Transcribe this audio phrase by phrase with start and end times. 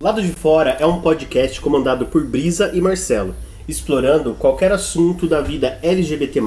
[0.00, 3.34] Lado de Fora é um podcast comandado por Brisa e Marcelo,
[3.68, 6.40] explorando qualquer assunto da vida LGBT+,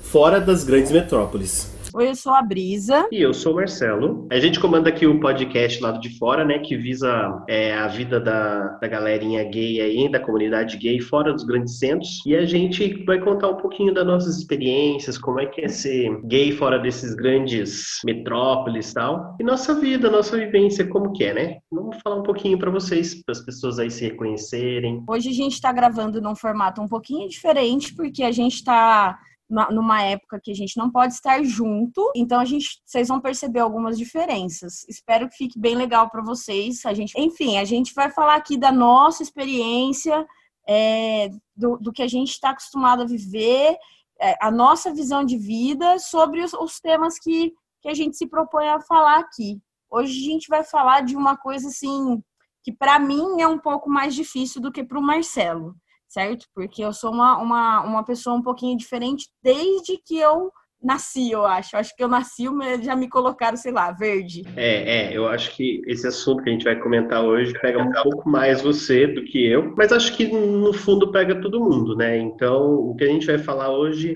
[0.00, 1.68] fora das grandes metrópoles.
[1.92, 3.08] Oi, eu sou a Brisa.
[3.10, 4.28] E eu sou o Marcelo.
[4.30, 6.60] A gente comanda aqui o podcast Lado de Fora, né?
[6.60, 11.42] Que visa é, a vida da, da galerinha gay aí, da comunidade gay fora dos
[11.42, 12.24] grandes centros.
[12.24, 16.16] E a gente vai contar um pouquinho das nossas experiências, como é que é ser
[16.26, 19.36] gay fora desses grandes metrópoles e tal.
[19.40, 21.56] E nossa vida, nossa vivência, como que é, né?
[21.72, 25.02] Vamos falar um pouquinho para vocês, para as pessoas aí se reconhecerem.
[25.08, 29.18] Hoje a gente está gravando num formato um pouquinho diferente, porque a gente está
[29.50, 33.58] numa época que a gente não pode estar junto, então a gente, vocês vão perceber
[33.58, 34.84] algumas diferenças.
[34.88, 36.86] Espero que fique bem legal para vocês.
[36.86, 40.24] A gente, enfim, a gente vai falar aqui da nossa experiência,
[40.68, 43.76] é, do, do, que a gente está acostumado a viver,
[44.20, 48.28] é, a nossa visão de vida sobre os, os temas que, que a gente se
[48.28, 49.60] propõe a falar aqui.
[49.90, 52.22] Hoje a gente vai falar de uma coisa assim
[52.62, 55.74] que para mim é um pouco mais difícil do que para o Marcelo
[56.10, 56.46] certo?
[56.54, 60.50] Porque eu sou uma, uma, uma pessoa um pouquinho diferente desde que eu
[60.82, 61.76] nasci, eu acho.
[61.76, 62.44] Eu acho que eu nasci,
[62.82, 64.42] já me colocaram, sei lá, verde.
[64.56, 67.92] É, é, eu acho que esse assunto que a gente vai comentar hoje pega um
[68.02, 72.18] pouco mais você do que eu, mas acho que no fundo pega todo mundo, né?
[72.18, 74.14] Então, o que a gente vai falar hoje,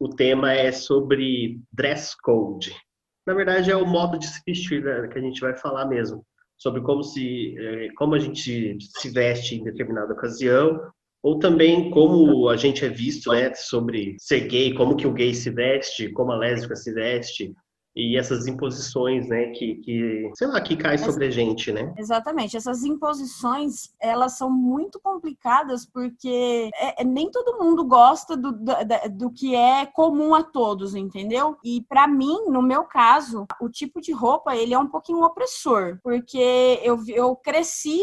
[0.00, 2.74] o tema é sobre dress code.
[3.26, 6.24] Na verdade, é o modo de se vestir né, que a gente vai falar mesmo
[6.56, 10.80] sobre como se eh, como a gente se veste em determinada ocasião
[11.22, 15.34] ou também como a gente é visto, né, sobre ser gay, como que o gay
[15.34, 17.54] se veste, como a lésbica se veste,
[17.98, 21.92] e essas imposições, né, que, que sei lá, que cai sobre a gente, né?
[21.98, 22.56] Exatamente.
[22.56, 28.72] Essas imposições, elas são muito complicadas porque é, é, nem todo mundo gosta do, do,
[29.10, 31.56] do, que é comum a todos, entendeu?
[31.64, 35.98] E para mim, no meu caso, o tipo de roupa, ele é um pouquinho opressor,
[36.00, 38.00] porque eu, eu cresci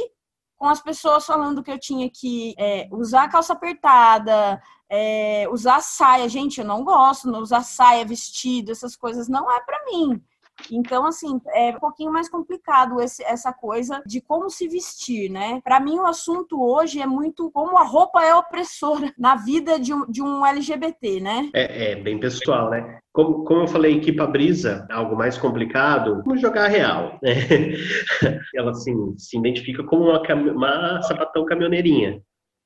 [0.57, 6.29] com as pessoas falando que eu tinha que é, usar calça apertada, é, usar saia.
[6.29, 10.21] Gente, eu não gosto, não usar saia, vestido, essas coisas não é para mim.
[10.71, 15.61] Então, assim, é um pouquinho mais complicado esse, essa coisa de como se vestir, né?
[15.63, 19.93] Para mim, o assunto hoje é muito como a roupa é opressora na vida de
[19.93, 21.49] um, de um LGBT, né?
[21.53, 22.99] É, é bem pessoal, né?
[23.13, 27.33] Como, como eu falei aqui para Brisa, algo mais complicado, vamos jogar real, né?
[28.53, 32.21] Ela, assim, se identifica como uma, uma sapatão caminhoneirinha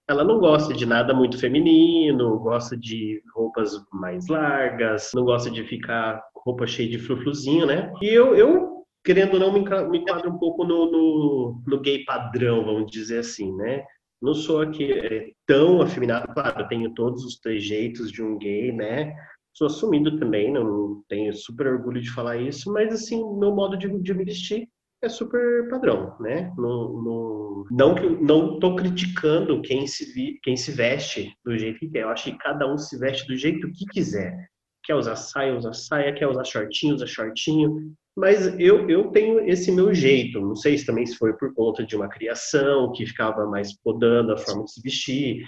[0.10, 5.64] ela não gosta de nada muito feminino, gosta de roupas mais largas, não gosta de
[5.64, 7.94] ficar roupa cheia de frufruzinho, né?
[8.02, 12.66] E eu, eu querendo ou não, me enquadro um pouco no, no, no, gay padrão,
[12.66, 13.86] vamos dizer assim, né?
[14.20, 18.72] Não sou aqui é, tão afeminado, claro, eu tenho todos os trejeitos de um gay,
[18.72, 19.14] né?
[19.54, 23.88] Sou assumido também, não tenho super orgulho de falar isso, mas assim, meu modo de,
[24.02, 24.68] de me vestir
[25.02, 26.54] é super padrão, né?
[26.58, 31.90] No, não que não estou criticando quem se, vi, quem se veste do jeito que
[31.90, 32.04] quer.
[32.04, 34.50] Eu acho que cada um se veste do jeito que quiser.
[34.84, 36.14] Quer usar saia, usa saia.
[36.14, 37.94] Quer usar shortinho, usa shortinho.
[38.16, 40.42] Mas eu, eu tenho esse meu jeito.
[40.42, 44.34] Não sei se também se foi por conta de uma criação que ficava mais podando
[44.34, 45.46] a forma de se vestir.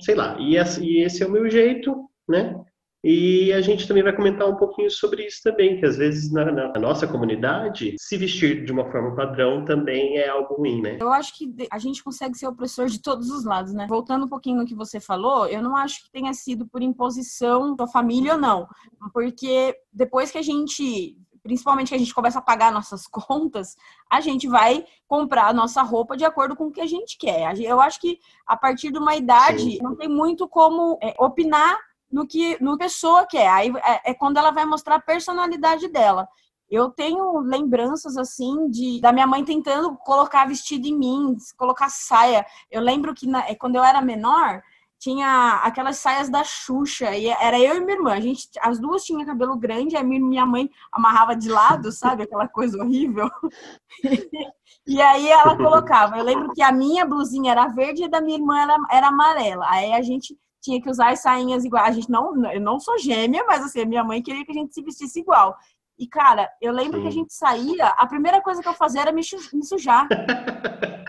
[0.00, 0.36] Sei lá.
[0.38, 2.62] E esse é o meu jeito, né?
[3.04, 6.44] E a gente também vai comentar um pouquinho sobre isso também, que às vezes na,
[6.52, 10.98] na, nossa comunidade, se vestir de uma forma padrão também é algo ruim, né?
[11.00, 13.86] Eu acho que a gente consegue ser opressor de todos os lados, né?
[13.88, 17.74] Voltando um pouquinho no que você falou, eu não acho que tenha sido por imposição
[17.74, 18.68] da família ou não,
[19.12, 23.76] porque depois que a gente principalmente que a gente começa a pagar nossas contas,
[24.08, 27.58] a gente vai comprar a nossa roupa de acordo com o que a gente quer.
[27.60, 29.78] Eu acho que a partir de uma idade Sim.
[29.82, 31.76] não tem muito como é, opinar
[32.12, 33.48] no que no pessoa quer.
[33.48, 36.28] Aí é, é quando ela vai mostrar a personalidade dela.
[36.70, 42.46] Eu tenho lembranças assim de da minha mãe tentando colocar vestido em mim, colocar saia.
[42.70, 44.62] Eu lembro que na, é, quando eu era menor,
[44.98, 48.12] tinha aquelas saias da Xuxa, e era eu e minha irmã.
[48.12, 52.22] A gente, as duas tinham cabelo grande, a minha mãe amarrava de lado, sabe?
[52.22, 53.28] Aquela coisa horrível.
[54.86, 56.16] e aí ela colocava.
[56.16, 59.08] Eu lembro que a minha blusinha era verde e a da minha irmã era, era
[59.08, 59.66] amarela.
[59.68, 61.90] Aí a gente tinha que usar as sainhas iguais.
[61.90, 64.54] A gente não, eu não sou gêmea, mas assim, a minha mãe queria que a
[64.54, 65.56] gente se vestisse igual.
[65.98, 67.02] E, cara, eu lembro Sim.
[67.02, 69.22] que a gente saía, a primeira coisa que eu fazia era me,
[69.52, 70.08] me sujar.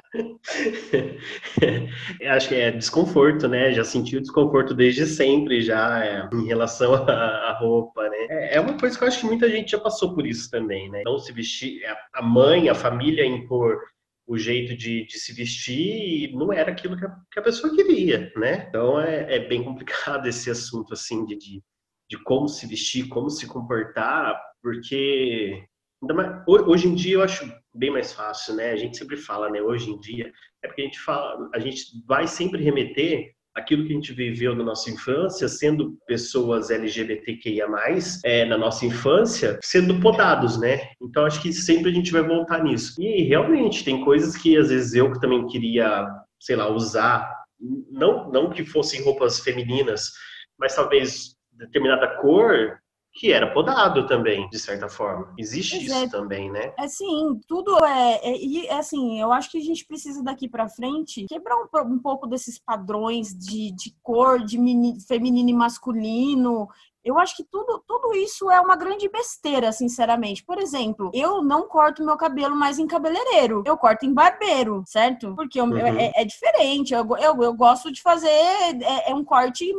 [2.30, 3.74] acho que é desconforto, né?
[3.74, 8.28] Já senti o desconforto desde sempre, já é, em relação à roupa, né?
[8.30, 10.90] É, é uma coisa que eu acho que muita gente já passou por isso também,
[10.92, 11.02] né?
[11.06, 11.82] Não se vestir,
[12.14, 13.80] a mãe, a família impor
[14.26, 17.76] o jeito de, de, se vestir e não era aquilo que a, que a pessoa
[17.76, 18.66] queria, né?
[18.70, 21.64] Então é, é, bem complicado esse assunto assim de, de,
[22.10, 25.68] de, como se vestir, como se comportar, porque
[26.46, 28.72] Hoje em dia eu acho bem mais fácil, né?
[28.72, 29.62] A gente sempre fala, né?
[29.62, 30.32] Hoje em dia
[30.62, 34.56] é porque a gente fala, a gente vai sempre remeter aquilo que a gente viveu
[34.56, 37.68] na nossa infância, sendo pessoas LGBTQIA+,
[38.26, 40.90] é, na nossa infância, sendo podados, né?
[41.02, 43.00] Então, acho que sempre a gente vai voltar nisso.
[43.00, 46.08] E, realmente, tem coisas que, às vezes, eu também queria,
[46.40, 47.32] sei lá, usar,
[47.92, 50.12] não, não que fossem roupas femininas,
[50.58, 52.78] mas talvez determinada cor
[53.14, 55.32] que era podado também, de certa forma.
[55.38, 56.74] Existe isso é, também, né?
[56.80, 60.50] É sim, tudo é, é, e é assim, eu acho que a gente precisa daqui
[60.50, 65.54] para frente quebrar um, um, pouco desses padrões de, de cor, de mini, feminino e
[65.54, 66.68] masculino.
[67.06, 70.44] Eu acho que tudo, tudo isso é uma grande besteira, sinceramente.
[70.44, 75.36] Por exemplo, eu não corto meu cabelo mais em cabeleireiro, eu corto em barbeiro, certo?
[75.36, 75.78] Porque eu, uhum.
[75.78, 76.94] é, é, diferente.
[76.94, 79.72] Eu, eu, eu, gosto de fazer é, é um corte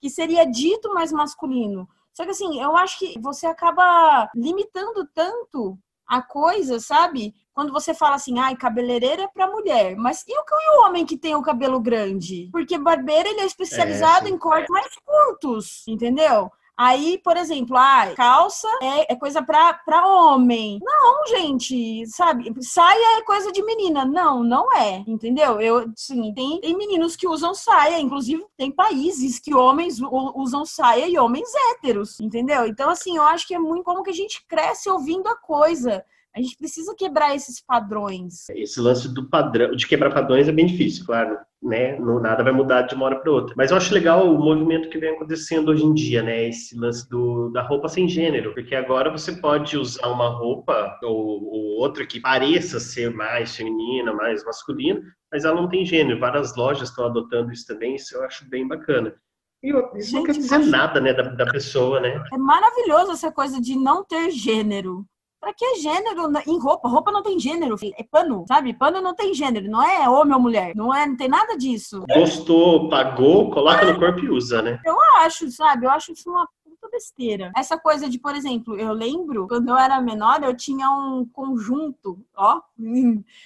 [0.00, 1.88] que seria dito mais masculino.
[2.18, 7.32] Só que assim, eu acho que você acaba limitando tanto a coisa, sabe?
[7.52, 9.94] Quando você fala assim, ai, cabeleireira é pra mulher.
[9.94, 12.48] Mas e o, e o homem que tem o cabelo grande?
[12.50, 16.50] Porque barbeiro, ele é especializado é, em cortes mais curtos, entendeu?
[16.78, 20.78] Aí, por exemplo, ah, calça é, é coisa pra, pra homem.
[20.80, 22.54] Não, gente, sabe?
[22.60, 24.04] Saia é coisa de menina.
[24.04, 25.60] Não, não é, entendeu?
[25.60, 31.08] Eu, sim, tem, tem meninos que usam saia, inclusive tem países que homens usam saia
[31.08, 32.64] e homens héteros, entendeu?
[32.68, 36.04] Então, assim, eu acho que é muito como que a gente cresce ouvindo a coisa.
[36.36, 38.48] A gente precisa quebrar esses padrões.
[38.50, 41.98] Esse lance do padrão, de quebrar padrões é bem difícil, claro, né?
[41.98, 43.54] Não nada vai mudar de uma hora para outra.
[43.56, 46.48] Mas eu acho legal o movimento que vem acontecendo hoje em dia, né?
[46.48, 51.44] Esse lance do, da roupa sem gênero, porque agora você pode usar uma roupa ou,
[51.44, 55.00] ou outra que pareça ser mais feminina, mais masculina,
[55.32, 56.20] mas ela não tem gênero.
[56.20, 59.14] Várias lojas estão adotando isso também, isso eu acho bem bacana.
[59.62, 62.22] E isso Gente, não quer dizer nada, né, da, da pessoa, né?
[62.32, 65.04] É maravilhoso essa coisa de não ter gênero.
[65.40, 66.88] Pra que gênero em roupa?
[66.88, 68.74] Roupa não tem gênero, é pano, sabe?
[68.74, 72.04] Pano não tem gênero, não é homem ou mulher, não é, não tem nada disso.
[72.12, 74.80] Gostou, pagou, coloca no corpo e usa, né?
[74.84, 75.86] Eu acho, sabe?
[75.86, 76.48] Eu acho isso uma
[76.98, 77.52] besteira.
[77.56, 82.18] Essa coisa de, por exemplo, eu lembro, quando eu era menor, eu tinha um conjunto,
[82.36, 82.60] ó.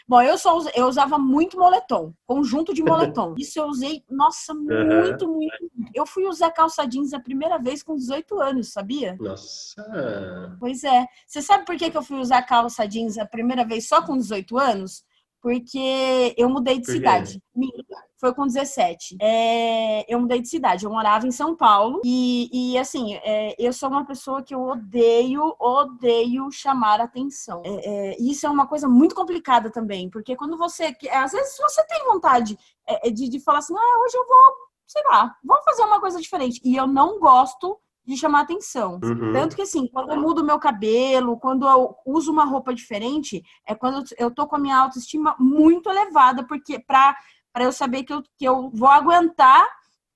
[0.08, 3.34] Bom, eu só eu usava muito moletom, conjunto de moletom.
[3.38, 5.34] Isso eu usei, nossa, muito, uhum.
[5.34, 5.70] muito.
[5.94, 9.16] Eu fui usar calça jeans a primeira vez com 18 anos, sabia?
[9.20, 10.56] Nossa.
[10.58, 11.06] Pois é.
[11.26, 14.16] Você sabe por que, que eu fui usar calça jeans a primeira vez só com
[14.16, 15.04] 18 anos?
[15.40, 17.42] Porque eu mudei de cidade
[18.22, 19.16] foi com 17.
[19.20, 23.72] É, eu mudei de cidade, eu morava em São Paulo e, e assim, é, eu
[23.72, 27.62] sou uma pessoa que eu odeio, odeio chamar atenção.
[27.64, 31.84] É, é isso é uma coisa muito complicada também, porque quando você, às vezes você
[31.88, 34.54] tem vontade é, é, de, de falar assim, ah, hoje eu vou,
[34.86, 37.76] sei lá, vou fazer uma coisa diferente e eu não gosto
[38.06, 39.00] de chamar atenção.
[39.02, 39.32] Uhum.
[39.32, 43.74] Tanto que, assim, quando eu mudo meu cabelo, quando eu uso uma roupa diferente, é
[43.74, 47.16] quando eu tô com a minha autoestima muito elevada, porque pra
[47.52, 49.66] para eu saber que eu, que eu vou aguentar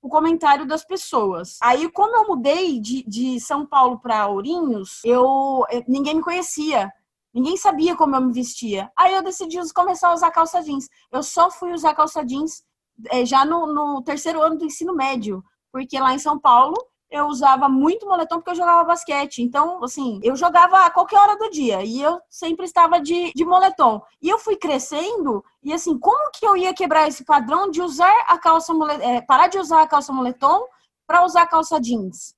[0.00, 1.58] o comentário das pessoas.
[1.60, 6.90] Aí, como eu mudei de, de São Paulo para Ourinhos, eu ninguém me conhecia.
[7.34, 8.90] Ninguém sabia como eu me vestia.
[8.96, 10.88] Aí eu decidi começar a usar calça jeans.
[11.12, 12.62] Eu só fui usar calça jeans
[13.10, 16.74] é, já no, no terceiro ano do ensino médio, porque lá em São Paulo
[17.10, 19.42] eu usava muito moletom porque eu jogava basquete.
[19.42, 23.44] Então, assim, eu jogava a qualquer hora do dia e eu sempre estava de, de
[23.44, 24.02] moletom.
[24.20, 28.14] E eu fui crescendo e, assim, como que eu ia quebrar esse padrão de usar
[28.28, 30.66] a calça moletom, é, parar de usar a calça moletom
[31.06, 32.34] para usar a calça jeans?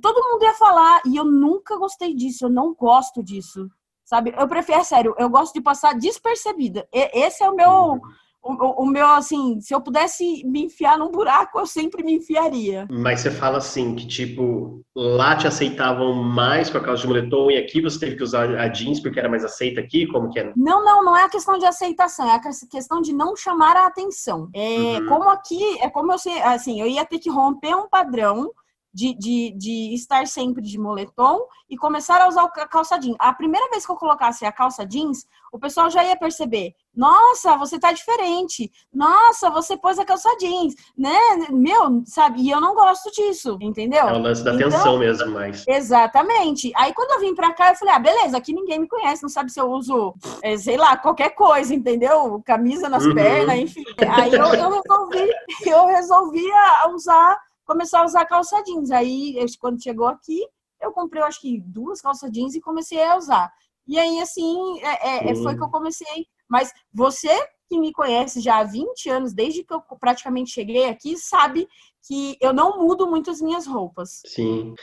[0.00, 3.68] Todo mundo ia falar e eu nunca gostei disso, eu não gosto disso.
[4.04, 4.34] Sabe?
[4.36, 6.86] Eu prefiro, é sério, eu gosto de passar despercebida.
[6.92, 8.00] Esse é o meu.
[8.44, 12.86] O, o, meu, assim, se eu pudesse me enfiar num buraco, eu sempre me enfiaria.
[12.90, 17.56] Mas você fala assim, que tipo, lá te aceitavam mais por causa de moletom e
[17.56, 20.06] aqui você teve que usar a jeans porque era mais aceita aqui?
[20.06, 20.52] Como que é?
[20.54, 23.86] Não, não, não é a questão de aceitação, é a questão de não chamar a
[23.86, 24.50] atenção.
[24.54, 25.06] É, uhum.
[25.06, 28.50] Como aqui, é como eu sei, assim, eu ia ter que romper um padrão
[28.94, 33.16] de, de, de estar sempre de moletom e começar a usar a calça jeans.
[33.18, 37.56] A primeira vez que eu colocasse a calça jeans, o pessoal já ia perceber: nossa,
[37.56, 41.18] você tá diferente, nossa, você pôs a calça jeans, né?
[41.50, 42.42] Meu, sabe?
[42.42, 44.08] E eu não gosto disso, entendeu?
[44.08, 45.64] É o lance da então, atenção mesmo, mas.
[45.66, 46.70] Exatamente.
[46.76, 49.28] Aí quando eu vim pra cá, eu falei: ah, beleza, aqui ninguém me conhece, não
[49.28, 52.40] sabe se eu uso, é, sei lá, qualquer coisa, entendeu?
[52.44, 53.14] Camisa nas uhum.
[53.14, 53.84] pernas, enfim.
[54.08, 55.30] Aí eu, eu resolvi,
[55.66, 56.44] eu resolvi
[56.94, 58.90] usar começou a usar calça jeans.
[58.90, 60.46] Aí, quando chegou aqui,
[60.80, 63.52] eu comprei, eu acho que duas calças jeans e comecei a usar.
[63.86, 65.42] E aí, assim, é, é, uhum.
[65.42, 66.26] foi que eu comecei.
[66.48, 67.30] Mas você
[67.68, 71.66] que me conhece já há 20 anos, desde que eu praticamente cheguei aqui, sabe
[72.06, 74.20] que eu não mudo muito as minhas roupas.
[74.26, 74.74] Sim.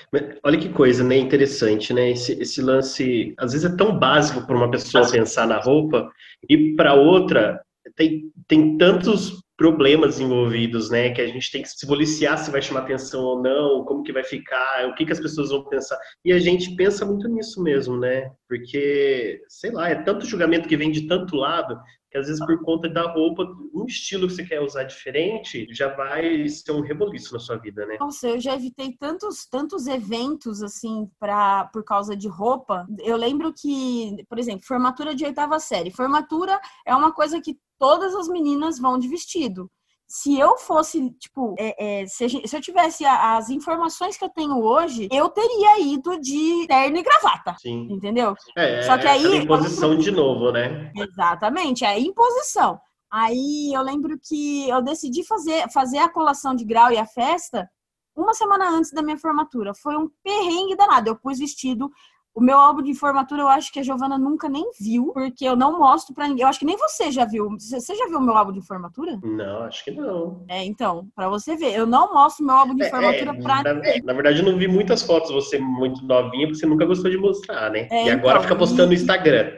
[0.43, 1.17] Olha que coisa, né?
[1.17, 2.11] Interessante, né?
[2.11, 6.11] Esse, esse lance, às vezes é tão básico para uma pessoa pensar na roupa
[6.49, 7.63] e para outra
[7.95, 11.11] tem, tem tantos problemas envolvidos, né?
[11.11, 14.11] Que a gente tem que se policiar se vai chamar atenção ou não, como que
[14.11, 15.99] vai ficar, o que, que as pessoas vão pensar.
[16.25, 18.31] E a gente pensa muito nisso mesmo, né?
[18.49, 21.79] Porque, sei lá, é tanto julgamento que vem de tanto lado
[22.11, 25.87] que às vezes por conta da roupa, um estilo que você quer usar diferente, já
[25.95, 27.97] vai ser um reboliço na sua vida, né?
[27.99, 32.85] Nossa, eu já evitei tantos, tantos eventos assim para por causa de roupa.
[32.99, 35.89] Eu lembro que, por exemplo, formatura de oitava série.
[35.89, 39.71] Formatura é uma coisa que todas as meninas vão de vestido
[40.11, 44.29] se eu fosse, tipo, é, é, se, gente, se, eu tivesse as informações que eu
[44.29, 47.55] tenho hoje, eu teria ido de terno e gravata.
[47.57, 47.87] Sim.
[47.89, 48.35] Entendeu?
[48.57, 49.25] É, Só que aí.
[49.25, 50.91] É imposição de novo, né?
[50.93, 52.77] Exatamente, é imposição.
[53.09, 57.69] Aí eu lembro que eu decidi fazer, fazer a colação de grau e a festa
[58.13, 59.73] uma semana antes da minha formatura.
[59.73, 61.09] Foi um perrengue danado.
[61.09, 61.89] Eu pus vestido
[62.33, 65.55] o meu álbum de formatura eu acho que a Giovana nunca nem viu, porque eu
[65.55, 66.43] não mostro para ninguém.
[66.43, 67.49] Eu acho que nem você já viu.
[67.59, 69.19] Você já viu o meu álbum de formatura?
[69.21, 70.43] Não, acho que não.
[70.47, 73.63] É, então, para você ver, eu não mostro meu álbum de é, formatura é, pra
[73.63, 74.01] na, ninguém.
[74.03, 77.17] Na verdade, eu não vi muitas fotos você muito novinha, porque você nunca gostou de
[77.17, 77.87] mostrar, né?
[77.91, 79.51] É, e agora então, fica postando no Instagram.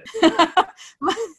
[0.99, 1.15] Mas...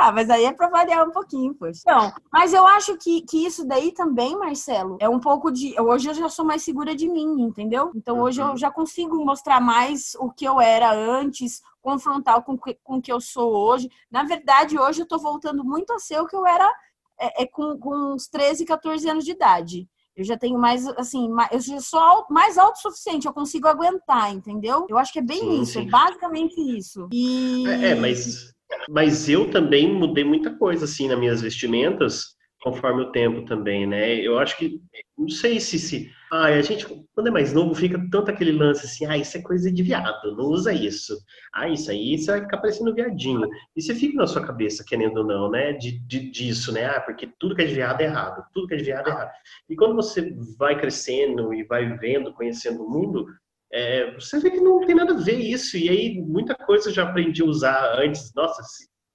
[0.00, 1.80] Ah, mas aí é para variar um pouquinho, poxa.
[1.82, 5.74] Então, mas eu acho que, que isso daí também, Marcelo, é um pouco de.
[5.80, 7.90] Hoje eu já sou mais segura de mim, entendeu?
[7.96, 8.56] Então hoje eu uhum.
[8.56, 13.20] já consigo mostrar mais o que eu era antes, confrontar com, com o que eu
[13.20, 13.90] sou hoje.
[14.08, 16.72] Na verdade, hoje eu tô voltando muito a ser o que eu era
[17.18, 19.88] é, é com, com uns 13, 14 anos de idade.
[20.14, 24.86] Eu já tenho mais, assim, eu já sou mais autossuficiente, eu consigo aguentar, entendeu?
[24.88, 25.86] Eu acho que é bem sim, isso, sim.
[25.86, 27.08] é basicamente isso.
[27.12, 27.66] E...
[27.66, 28.52] É, é, mas
[28.88, 34.14] mas eu também mudei muita coisa, assim, nas minhas vestimentas, conforme o tempo também, né?
[34.16, 34.80] Eu acho que,
[35.16, 38.84] não sei se, se ah, a gente, quando é mais novo, fica tanto aquele lance
[38.84, 41.16] assim, ah, isso é coisa de viado, não usa isso.
[41.54, 43.48] Ah, isso aí, você vai ficar parecendo viadinho.
[43.76, 46.86] E você fica na sua cabeça, querendo ou não, né, de, de, disso, né?
[46.86, 49.10] Ah, porque tudo que é de viado é errado, tudo que é de viado é
[49.10, 49.30] errado.
[49.70, 53.26] E quando você vai crescendo e vai vendo, conhecendo o mundo,
[53.72, 55.76] é, você vê que não tem nada a ver isso.
[55.76, 58.32] E aí, muita coisa eu já aprendi a usar antes.
[58.34, 58.62] Nossa,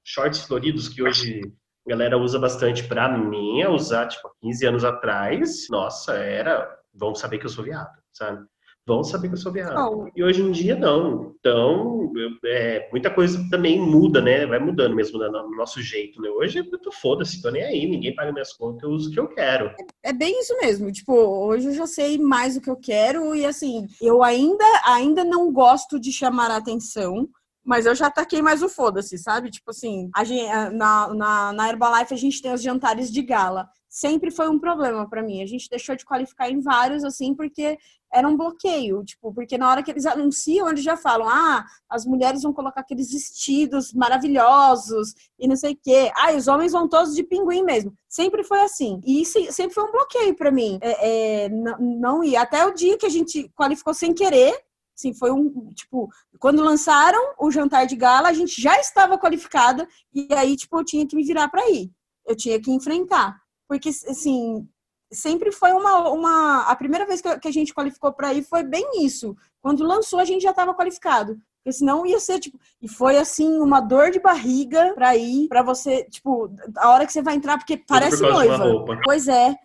[0.03, 1.41] shorts floridos que hoje
[1.85, 2.83] a galera usa bastante.
[2.87, 6.79] Para mim, é usar, tipo, 15 anos atrás, nossa, era.
[6.93, 8.45] Vão saber que eu sou viado, sabe?
[8.85, 9.75] Vão saber que eu sou viado.
[9.77, 10.09] Oh.
[10.15, 11.33] E hoje em dia não.
[11.39, 12.11] Então,
[12.45, 14.45] é, muita coisa também muda, né?
[14.45, 16.29] Vai mudando mesmo no nosso jeito, né?
[16.29, 19.19] Hoje eu tô foda-se, tô nem aí, ninguém paga minhas contas, eu uso o que
[19.19, 19.67] eu quero.
[20.03, 20.91] É, é, bem isso mesmo.
[20.91, 25.23] Tipo, hoje eu já sei mais o que eu quero e assim, eu ainda, ainda
[25.23, 27.27] não gosto de chamar a atenção.
[27.65, 29.49] Mas eu já taquei mais o foda-se, sabe?
[29.49, 33.69] Tipo assim, a gente, na, na, na Herbalife a gente tem os jantares de gala
[33.93, 35.43] sempre foi um problema para mim.
[35.43, 37.77] A gente deixou de qualificar em vários, assim, porque
[38.11, 42.03] era um bloqueio, tipo, porque na hora que eles anunciam, eles já falam, ah, as
[42.03, 46.11] mulheres vão colocar aqueles vestidos maravilhosos e não sei o quê.
[46.15, 47.93] Ah, os homens vão todos de pinguim mesmo.
[48.09, 48.99] Sempre foi assim.
[49.05, 50.79] E isso sempre foi um bloqueio para mim.
[50.81, 52.41] É, é, não, não ia.
[52.41, 54.59] Até o dia que a gente qualificou sem querer,
[54.95, 56.07] Assim, foi um, tipo,
[56.39, 60.85] quando lançaram o jantar de gala, a gente já estava qualificada e aí, tipo, eu
[60.85, 61.91] tinha que me virar para ir.
[62.27, 63.42] Eu tinha que enfrentar
[63.73, 64.67] porque assim
[65.11, 69.03] sempre foi uma, uma a primeira vez que a gente qualificou para ir foi bem
[69.03, 69.35] isso.
[69.61, 71.37] Quando lançou a gente já estava qualificado.
[71.63, 75.63] Porque senão ia ser, tipo, e foi assim, uma dor de barriga pra ir, pra
[75.63, 78.85] você, tipo, a hora que você vai entrar, porque parece por noiva.
[79.05, 79.55] Pois é.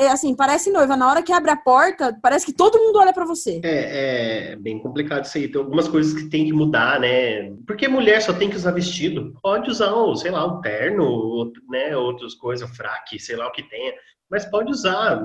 [0.00, 0.96] É assim, parece noiva.
[0.96, 3.60] Na hora que abre a porta, parece que todo mundo olha para você.
[3.62, 5.48] É, é bem complicado isso aí.
[5.48, 7.52] Tem algumas coisas que tem que mudar, né?
[7.64, 9.32] Porque mulher só tem que usar vestido.
[9.40, 11.96] Pode usar, um, sei lá, um terno, né?
[11.96, 13.94] Outras coisas, fraque, sei lá o que tenha.
[14.28, 15.22] Mas pode usar,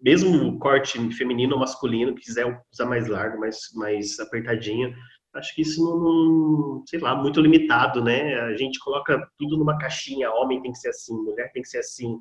[0.00, 4.94] mesmo corte feminino ou masculino, quiser usar mais largo, mais, mais apertadinho.
[5.34, 8.34] Acho que isso não, não, sei lá, muito limitado, né?
[8.40, 10.30] A gente coloca tudo numa caixinha.
[10.30, 12.18] Homem tem que ser assim, mulher tem que ser assim.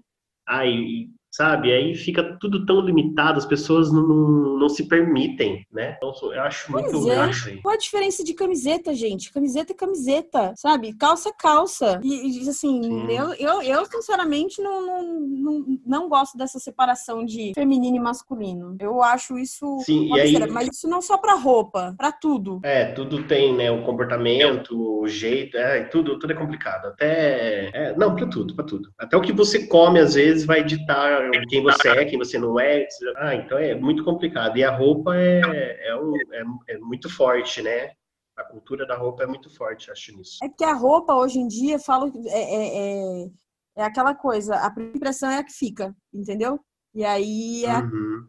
[0.47, 1.73] Ah, e sabe?
[1.73, 5.97] Aí fica tudo tão limitado, as pessoas não, não, não se permitem, né?
[5.97, 7.57] Então, eu acho pois muito é.
[7.61, 9.33] Qual a diferença de camiseta, gente?
[9.33, 10.93] Camiseta é camiseta, sabe?
[10.93, 11.99] Calça é calça.
[12.03, 17.51] E, e assim, eu, eu, eu, sinceramente não, não, não, não gosto dessa separação de
[17.55, 18.77] feminino e masculino.
[18.79, 20.51] Eu acho isso Sim, uma aí...
[20.51, 22.59] mas isso não só pra roupa, pra tudo.
[22.63, 23.71] É, tudo tem, né?
[23.71, 26.89] O comportamento, o jeito, é, tudo, tudo é complicado.
[26.89, 27.71] Até.
[27.73, 28.89] É, não, pra tudo, pra tudo.
[28.99, 32.59] Até o que você come, às vezes, vai ditar quem você é, quem você não
[32.59, 32.87] é.
[33.17, 34.57] Ah, então é muito complicado.
[34.57, 37.91] E a roupa é, é, um, é, é muito forte, né?
[38.35, 40.39] A cultura da roupa é muito forte, acho nisso.
[40.43, 43.27] É porque a roupa hoje em dia, falo, é, é, é
[43.75, 46.59] é aquela coisa, a primeira impressão é a que fica, entendeu?
[46.93, 48.27] E aí é, uhum.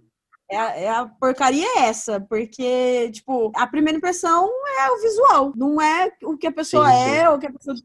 [0.51, 4.49] é, a, é a porcaria é essa, porque, tipo, a primeira impressão
[4.81, 7.11] é o visual, não é o que a pessoa sim, sim.
[7.11, 7.77] é, ou o que a pessoa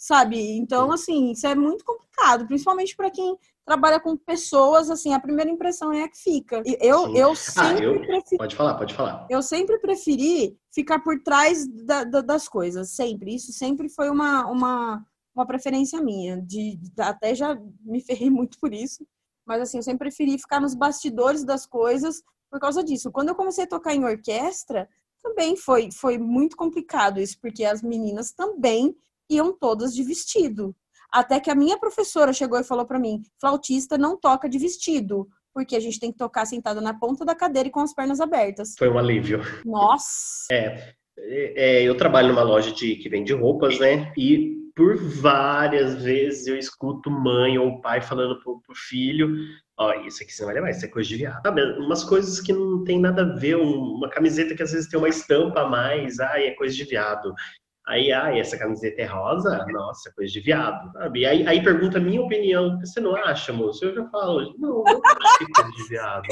[0.00, 0.56] sabe?
[0.56, 5.50] Então, assim, isso é muito complicado, principalmente para quem trabalha com pessoas, assim, a primeira
[5.50, 6.62] impressão é a que fica.
[6.80, 8.00] Eu, eu sempre ah, eu...
[8.00, 8.38] Preferi...
[8.38, 9.26] Pode falar, pode falar.
[9.28, 13.34] Eu sempre preferi ficar por trás da, da, das coisas, sempre.
[13.34, 15.04] Isso sempre foi uma, uma,
[15.34, 16.40] uma preferência minha.
[16.40, 19.06] De, de, até já me ferrei muito por isso.
[19.44, 23.12] Mas, assim, eu sempre preferi ficar nos bastidores das coisas por causa disso.
[23.12, 24.88] Quando eu comecei a tocar em orquestra,
[25.22, 28.96] também foi, foi muito complicado isso, porque as meninas também
[29.30, 30.74] iam todas de vestido.
[31.12, 35.28] Até que a minha professora chegou e falou para mim: flautista não toca de vestido,
[35.52, 38.20] porque a gente tem que tocar sentada na ponta da cadeira e com as pernas
[38.20, 38.74] abertas.
[38.78, 39.40] Foi um alívio.
[39.64, 40.46] Nossa!
[40.52, 44.12] É, é eu trabalho numa loja de, que vende roupas, né?
[44.16, 49.34] E por várias vezes eu escuto mãe ou pai falando pro, pro filho:
[49.78, 51.42] Ó, oh, isso aqui você não vai levar, isso é coisa de viado.
[51.42, 51.62] Sabe?
[51.78, 55.08] Umas coisas que não tem nada a ver, uma camiseta que às vezes tem uma
[55.08, 57.34] estampa a mais, ai, é coisa de viado.
[57.86, 59.66] Aí, ah, essa camiseta é rosa?
[59.68, 61.26] Nossa, coisa de viado, sabe?
[61.26, 62.78] Aí, aí pergunta a minha opinião.
[62.78, 63.84] Você não acha, moço?
[63.84, 66.22] Eu já falo, não, não acho que é coisa de viado.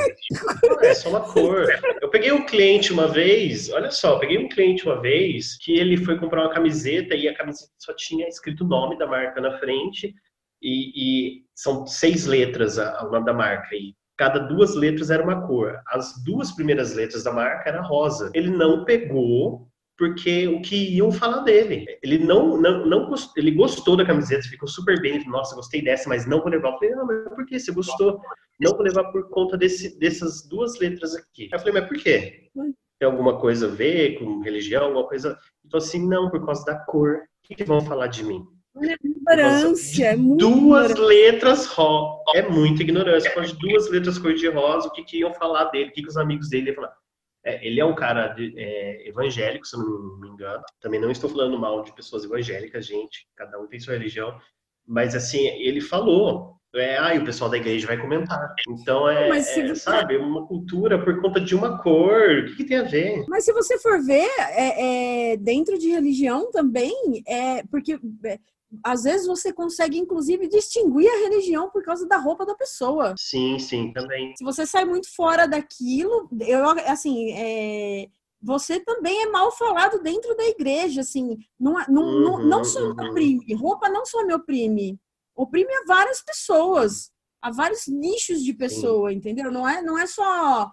[0.83, 1.67] É só uma cor.
[2.01, 5.73] Eu peguei um cliente uma vez, olha só, eu peguei um cliente uma vez que
[5.73, 9.41] ele foi comprar uma camiseta e a camiseta só tinha escrito o nome da marca
[9.41, 10.15] na frente
[10.63, 13.75] e, e são seis letras o nome da marca.
[13.75, 15.81] E cada duas letras era uma cor.
[15.89, 18.31] As duas primeiras letras da marca era rosa.
[18.35, 19.68] Ele não pegou
[19.99, 21.85] porque o que iam falar dele.
[22.03, 25.29] Ele não, não, não ele gostou da camiseta, ficou super bem.
[25.29, 26.69] Nossa, gostei dessa, mas não vou levar.
[26.71, 28.21] Eu falei, não, mas por que você gostou?
[28.61, 31.49] Não vou levar por conta desse, dessas duas letras aqui.
[31.53, 32.49] Eu falei, mas por quê?
[32.99, 35.37] Tem alguma coisa a ver com religião, alguma coisa?
[35.67, 37.17] Então, assim, não, por causa da cor.
[37.51, 38.45] O que, vão falar de mim?
[38.81, 41.05] É ignorância, é muito Duas ignorância.
[41.07, 42.23] letras rosa.
[42.35, 43.35] É muita ignorância.
[43.35, 45.91] Causa de duas letras cor de rosa, o que, que iam falar dele?
[45.91, 46.93] O que, que os amigos dele iam falar?
[47.49, 50.63] É, ele é um cara de, é, evangélico, se eu não me engano.
[50.81, 53.27] Também não estou falando mal de pessoas evangélicas, gente.
[53.35, 54.39] Cada um tem sua religião.
[54.87, 56.59] Mas, assim, ele falou.
[56.75, 58.55] É, ah, e o pessoal da igreja vai comentar.
[58.69, 62.41] Então, é, é sabe, uma cultura por conta de uma cor.
[62.41, 63.25] O que, que tem a ver?
[63.27, 68.39] Mas se você for ver, é, é dentro de religião também, é porque é,
[68.85, 73.15] às vezes você consegue, inclusive, distinguir a religião por causa da roupa da pessoa.
[73.19, 74.35] Sim, sim, também.
[74.37, 78.09] Se você sai muito fora daquilo, eu, assim, é,
[78.41, 82.81] você também é mal falado dentro da igreja, assim, não, não, uhum, não, não só
[82.81, 82.95] uhum.
[82.95, 84.99] me oprime, roupa não só me oprime,
[85.35, 89.17] oprime a várias pessoas, a vários nichos de pessoa, sim.
[89.17, 89.51] entendeu?
[89.51, 90.71] Não é, não é só,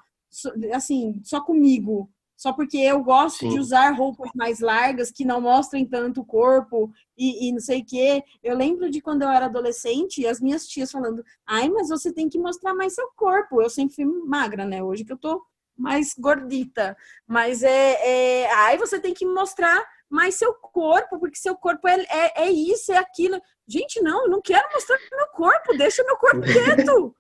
[0.73, 3.49] assim, só comigo só porque eu gosto Sim.
[3.49, 7.81] de usar roupas mais largas que não mostrem tanto o corpo e, e não sei
[7.81, 8.23] o quê.
[8.43, 12.27] Eu lembro de quando eu era adolescente, as minhas tias falando: ai, mas você tem
[12.27, 13.61] que mostrar mais seu corpo.
[13.61, 14.83] Eu sempre fui magra, né?
[14.83, 15.41] Hoje que eu tô
[15.77, 16.95] mais gordita.
[17.27, 22.05] Mas é, é ai, você tem que mostrar mais seu corpo, porque seu corpo é,
[22.09, 23.41] é, é isso, é aquilo.
[23.67, 27.15] Gente, não, eu não quero mostrar meu corpo, deixa meu corpo quieto.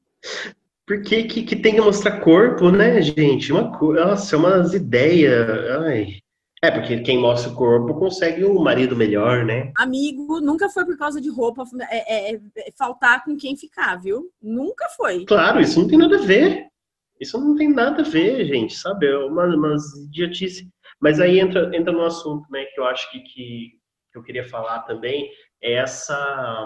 [0.87, 3.51] Por que, que, que, tem que mostrar corpo, né, gente?
[3.51, 5.47] Uma Nossa, é umas ideias.
[5.81, 6.19] Ai.
[6.63, 9.71] É, porque quem mostra o corpo consegue um marido melhor, né?
[9.77, 14.31] Amigo, nunca foi por causa de roupa é, é, é, faltar com quem ficar, viu?
[14.41, 15.25] Nunca foi.
[15.25, 16.67] Claro, isso não tem nada a ver.
[17.19, 19.07] Isso não tem nada a ver, gente, sabe?
[19.07, 20.67] É uma, umas idiotice.
[20.99, 23.69] Mas aí entra, entra no assunto, né, que eu acho que, que,
[24.11, 25.29] que eu queria falar também,
[25.61, 26.65] é essa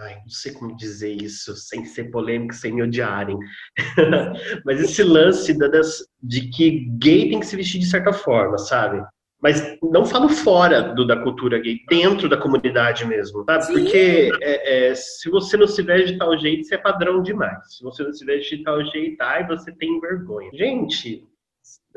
[0.00, 3.36] Ai, não sei como dizer isso sem ser polêmico, sem me odiarem.
[4.64, 9.04] Mas esse lance das, de que gay tem que se vestir de certa forma, sabe?
[9.40, 13.64] Mas não falo fora do, da cultura gay, dentro da comunidade mesmo, sabe?
[13.64, 13.72] Sim.
[13.72, 17.76] Porque é, é, se você não se veste de tal jeito, você é padrão demais.
[17.76, 20.50] Se você não se veste de tal jeito, ai, você tem vergonha.
[20.54, 21.24] Gente,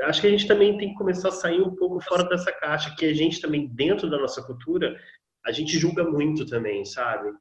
[0.01, 2.95] acho que a gente também tem que começar a sair um pouco fora dessa caixa,
[2.95, 4.95] que a gente também, dentro da nossa cultura,
[5.45, 7.31] a gente julga muito também, sabe?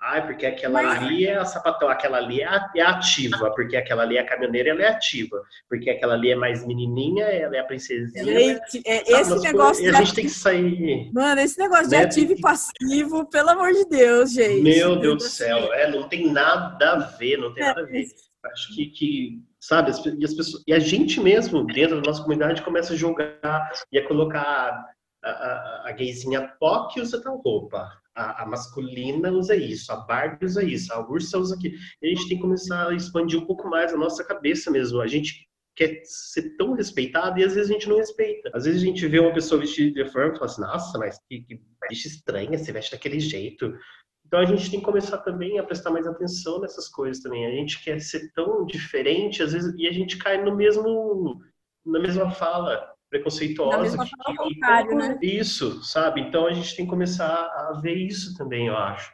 [0.00, 1.02] Ai, porque aquela Mas...
[1.02, 4.70] ali é a sapatão, aquela ali é, é ativa, porque aquela ali é a caminhoneira,
[4.70, 8.24] ela é ativa, porque aquela ali é mais menininha, ela é a princesinha.
[8.24, 9.88] Gente, é, esse negócio de...
[9.88, 11.10] a gente tem que sair...
[11.12, 12.00] Mano, esse negócio né?
[12.00, 14.62] de ativo e passivo, pelo amor de Deus, gente.
[14.62, 18.06] Meu Deus do céu, é, não tem nada a ver, não tem nada a ver.
[18.44, 22.22] Acho que, que sabe, as, e, as pessoas, e a gente mesmo, dentro da nossa
[22.22, 24.84] comunidade, começa a julgar e a colocar
[25.24, 30.46] a, a, a gayzinha POC usa tal roupa a, a, masculina usa isso, a Barbie
[30.46, 31.74] usa isso, a Ursa usa aquilo.
[32.02, 35.00] A gente tem que começar a expandir um pouco mais a nossa cabeça mesmo.
[35.00, 38.50] A gente quer ser tão respeitado e às vezes a gente não respeita.
[38.54, 41.18] Às vezes a gente vê uma pessoa vestida de forma e fala assim, nossa, mas
[41.28, 43.74] que, que bicho estranha, se veste daquele jeito.
[44.26, 47.46] Então a gente tem que começar também a prestar mais atenção nessas coisas também.
[47.46, 51.40] A gente quer ser tão diferente, às vezes, e a gente cai no mesmo,
[51.84, 53.96] na mesma fala preconceituosa.
[53.96, 55.18] Fala contrário, né?
[55.22, 56.20] Isso, sabe?
[56.20, 59.12] Então a gente tem que começar a ver isso também, eu acho.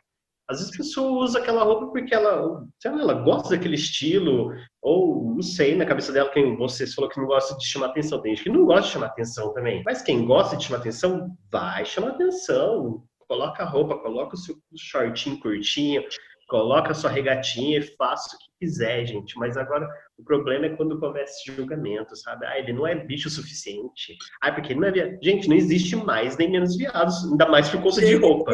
[0.49, 4.53] Às vezes a pessoa usa aquela roupa porque ela, sei lá, ela gosta daquele estilo,
[4.83, 8.21] ou não sei, na cabeça dela, quem você falou que não gosta de chamar atenção.
[8.21, 9.83] Tem gente que não gosta de chamar atenção também.
[9.85, 13.05] Mas quem gosta de chamar atenção, vai chamar atenção.
[13.29, 16.03] Coloca a roupa, coloca o seu shortinho curtinho,
[16.49, 19.37] coloca a sua regatinha e faça o que quiser, gente.
[19.39, 22.47] Mas agora o problema é quando começa esse julgamento, sabe?
[22.47, 24.17] Ah, ele não é bicho o suficiente.
[24.43, 25.19] Ah, porque ele não é viado.
[25.23, 28.53] Gente, não existe mais nem menos viados, ainda mais por conta de roupa.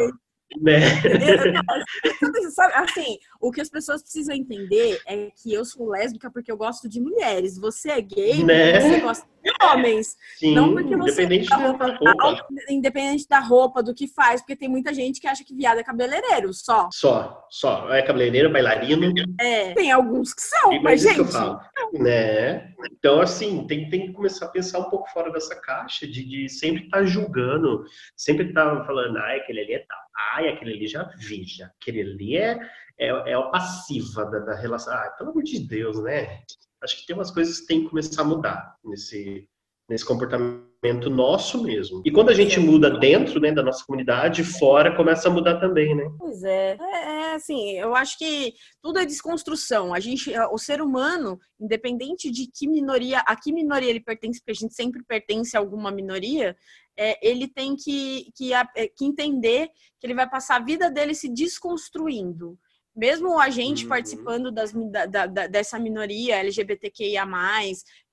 [0.61, 0.79] Né?
[2.55, 6.57] Sabe, assim, o que as pessoas precisam entender é que eu sou lésbica porque eu
[6.57, 7.57] gosto de mulheres.
[7.57, 8.79] Você é gay né?
[8.79, 10.15] você gosta de homens.
[10.37, 12.47] Sim, não porque você independente da roupa.
[12.69, 15.83] Independente da roupa, do que faz, porque tem muita gente que acha que viado é
[15.83, 16.89] cabeleireiro, só.
[16.91, 17.93] Só, só.
[17.93, 19.13] É cabeleireiro, bailarino.
[19.39, 21.15] É, tem alguns que são, mas, mas gente.
[21.15, 21.59] Que eu falo,
[21.93, 22.73] né?
[22.91, 26.49] Então, assim, tem, tem que começar a pensar um pouco fora dessa caixa, de, de
[26.49, 27.83] sempre estar tá julgando,
[28.15, 29.99] sempre estar tá falando, ai, aquele ali é tal,
[30.33, 32.59] ai, aquele ali já veja, aquele ali é,
[32.99, 34.93] é, é a passiva da, da relação.
[34.93, 36.41] Ai, pelo amor de Deus, né?
[36.83, 39.47] Acho que tem umas coisas que tem que começar a mudar nesse,
[39.89, 42.01] nesse comportamento nosso mesmo.
[42.05, 45.95] E quando a gente muda dentro né, da nossa comunidade, fora começa a mudar também,
[45.95, 46.09] né?
[46.19, 46.77] Pois é.
[46.79, 47.31] é.
[47.31, 47.33] é.
[47.33, 49.93] assim, eu acho que tudo é desconstrução.
[49.93, 54.51] A gente, o ser humano, independente de que minoria, a que minoria ele pertence, porque
[54.51, 56.55] a gente sempre pertence a alguma minoria,
[56.97, 61.15] é, ele tem que, que, é, que entender que ele vai passar a vida dele
[61.15, 62.57] se desconstruindo
[62.97, 63.89] mesmo a gente uhum.
[63.89, 67.25] participando das, da, da, dessa minoria LGBTQIA+,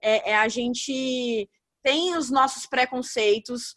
[0.03, 1.49] é, é, a gente
[1.83, 3.75] tem os nossos preconceitos.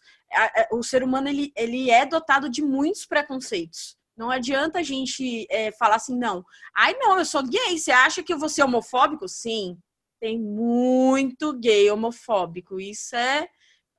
[0.70, 3.96] O ser humano ele, ele é dotado de muitos preconceitos.
[4.14, 6.44] Não adianta a gente é, falar assim, não.
[6.76, 7.78] Ai, não, eu sou gay.
[7.78, 9.26] Você acha que eu vou ser homofóbico?
[9.28, 9.78] Sim,
[10.20, 12.78] tem muito gay homofóbico.
[12.78, 13.48] Isso é,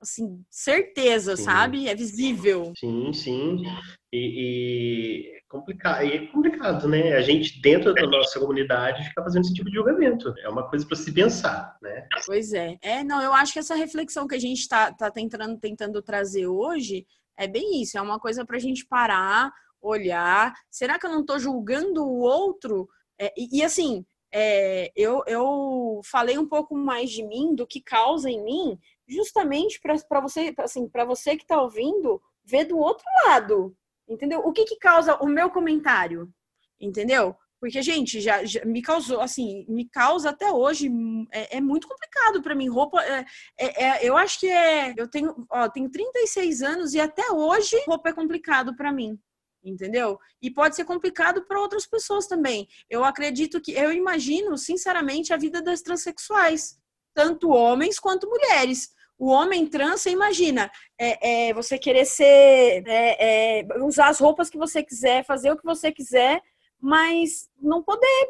[0.01, 1.43] assim, certeza, sim.
[1.43, 1.87] sabe?
[1.87, 2.73] É visível.
[2.77, 3.63] Sim, sim.
[4.11, 7.13] E, e complicado, e é complicado, né?
[7.13, 10.33] A gente, dentro da nossa comunidade, fica fazendo esse tipo de julgamento.
[10.39, 12.07] É uma coisa para se pensar, né?
[12.25, 12.77] Pois é.
[12.81, 16.47] É, não, eu acho que essa reflexão que a gente está tá tentando, tentando trazer
[16.47, 17.05] hoje
[17.37, 17.97] é bem isso.
[17.97, 20.53] É uma coisa para a gente parar, olhar.
[20.69, 22.87] Será que eu não estou julgando o outro?
[23.19, 27.81] É, e, e, assim, é, eu, eu falei um pouco mais de mim, do que
[27.81, 28.77] causa em mim,
[29.09, 33.75] justamente para você, assim, para você que está ouvindo, ver do outro lado
[34.09, 34.39] Entendeu?
[34.39, 36.33] O que que causa o meu comentário?
[36.81, 37.35] Entendeu?
[37.59, 40.89] Porque, gente, já, já, me causou, assim, me causa até hoje,
[41.31, 42.69] é, é muito complicado para mim.
[42.69, 43.25] Roupa, é,
[43.59, 44.95] é, é, eu acho que é.
[44.97, 49.19] Eu tenho, ó, tenho 36 anos e até hoje roupa é complicado para mim.
[49.61, 50.17] Entendeu?
[50.41, 52.67] E pode ser complicado para outras pessoas também.
[52.89, 56.79] Eu acredito que, eu imagino, sinceramente, a vida das transexuais,
[57.13, 58.89] tanto homens quanto mulheres
[59.19, 64.49] o homem trans, você imagina, é, é você querer ser, é, é, usar as roupas
[64.49, 66.41] que você quiser, fazer o que você quiser,
[66.79, 68.29] mas não poder.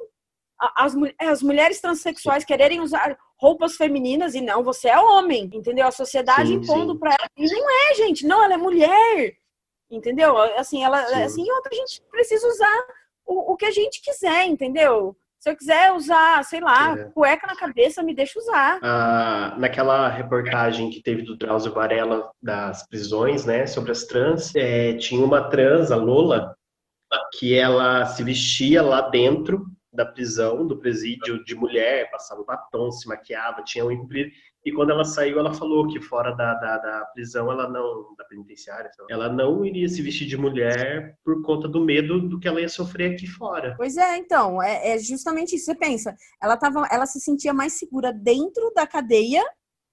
[0.76, 5.88] As, as mulheres transexuais quererem usar roupas femininas e não, você é homem, entendeu?
[5.88, 7.30] A sociedade sim, impondo para ela.
[7.38, 9.38] E não é, gente, não, ela é mulher,
[9.92, 10.36] entendeu?
[10.58, 11.22] Assim, ela, sim.
[11.22, 12.88] assim, outra gente precisa usar
[13.26, 15.16] o, o que a gente quiser, entendeu?
[15.40, 17.06] Se eu quiser usar, sei lá, é.
[17.06, 18.78] cueca na cabeça, me deixa usar.
[18.84, 24.98] Ah, naquela reportagem que teve do Drauzio Varela das prisões, né, sobre as trans, é,
[24.98, 26.54] tinha uma trans, a Lola,
[27.38, 33.08] que ela se vestia lá dentro da prisão, do presídio de mulher, passava batom, se
[33.08, 34.08] maquiava, tinha um.
[34.70, 38.24] E quando ela saiu, ela falou que fora da, da, da, prisão, ela não, da
[38.26, 42.62] penitenciária, ela não iria se vestir de mulher por conta do medo do que ela
[42.62, 43.74] ia sofrer aqui fora.
[43.76, 45.66] Pois é, então, é, é justamente isso.
[45.66, 49.44] Você pensa, ela, tava, ela se sentia mais segura dentro da cadeia,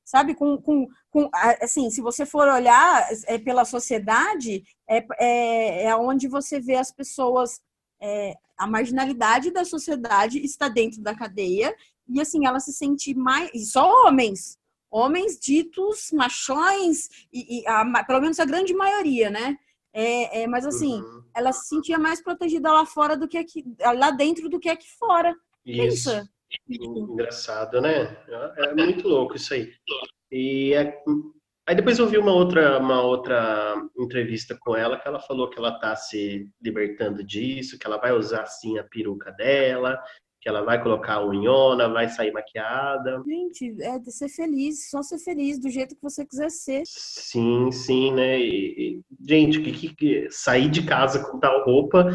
[0.05, 0.35] sabe?
[0.35, 6.29] Com, com, com assim, se você for olhar é, pela sociedade, é, é, é onde
[6.29, 7.63] você vê as pessoas
[7.99, 11.75] é, a marginalidade da sociedade está dentro da cadeia
[12.07, 14.59] e assim ela se sente mais e só homens
[14.97, 19.57] homens ditos machões e, e a, pelo menos a grande maioria né?
[19.93, 21.23] É, é mas assim uhum.
[21.35, 24.89] ela se sentia mais protegida lá fora do que aqui lá dentro do que aqui
[24.99, 25.35] fora.
[25.65, 26.11] Isso.
[26.11, 26.29] Pensa.
[26.69, 28.17] engraçado né?
[28.59, 29.73] É muito louco isso aí.
[30.31, 31.03] E é,
[31.69, 35.59] Aí depois eu vi uma outra, uma outra entrevista com ela que ela falou que
[35.59, 40.01] ela tá se libertando disso, que ela vai usar sim a peruca dela,
[40.47, 43.21] que ela vai colocar a unhona, vai sair maquiada.
[43.27, 46.83] Gente, é de ser feliz, só ser feliz do jeito que você quiser ser.
[46.87, 48.39] Sim, sim, né?
[48.39, 48.45] E,
[48.79, 52.13] e, gente, que, que, sair de casa com tal roupa